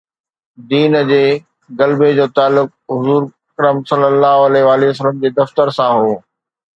[0.69, 1.25] دين جي
[1.81, 3.23] غلبي جو تعلق حضور
[3.91, 6.15] ﷺ جي دفتر سان هو.